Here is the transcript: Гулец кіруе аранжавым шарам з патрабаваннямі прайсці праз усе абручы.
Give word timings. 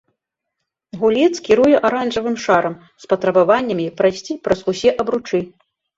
Гулец 1.01 1.35
кіруе 1.47 1.81
аранжавым 1.89 2.35
шарам 2.45 2.75
з 3.03 3.11
патрабаваннямі 3.11 3.85
прайсці 4.01 4.33
праз 4.49 4.59
усе 4.75 4.89
абручы. 5.05 5.39